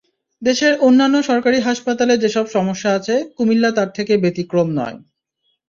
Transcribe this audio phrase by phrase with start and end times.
[0.41, 4.97] দেশের অন্যান্য সরকারি হাসপাতালে যেসব সমস্যা আছে, কুমিল্লা তার থেকে ব্যতিক্রম নয়।